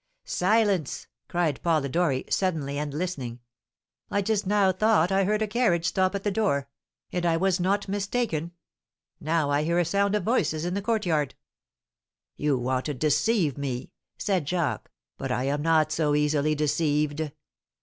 "Silence!" 0.25 1.05
cried 1.27 1.61
Polidori, 1.61 2.25
suddenly, 2.27 2.79
and 2.79 2.91
listening. 2.91 3.39
"I 4.09 4.23
just 4.23 4.47
now 4.47 4.71
thought 4.71 5.11
I 5.11 5.25
heard 5.25 5.43
a 5.43 5.47
carriage 5.47 5.85
stop 5.85 6.15
at 6.15 6.23
the 6.23 6.31
door 6.31 6.67
and 7.11 7.23
I 7.23 7.37
was 7.37 7.59
not 7.59 7.87
mistaken! 7.87 8.51
Now 9.19 9.51
I 9.51 9.61
hear 9.61 9.77
a 9.77 9.85
sound 9.85 10.15
of 10.15 10.23
voices 10.23 10.65
in 10.65 10.73
the 10.73 10.81
courtyard." 10.81 11.35
"You 12.35 12.57
want 12.57 12.85
to 12.85 12.95
deceive 12.95 13.59
me," 13.59 13.91
said 14.17 14.47
Jacques; 14.49 14.89
"but 15.19 15.31
I 15.31 15.43
am 15.43 15.61
not 15.61 15.91
so 15.91 16.15
easily 16.15 16.55
deceived." 16.55 17.29